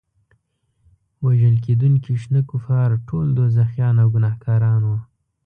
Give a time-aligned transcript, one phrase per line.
[1.23, 4.97] وژل کېدونکي شنه کفار ټول دوزخیان او ګناهګاران وو.